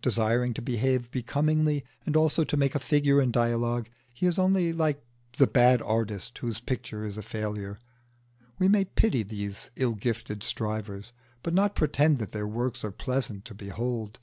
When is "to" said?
0.54-0.62, 2.44-2.56, 13.46-13.54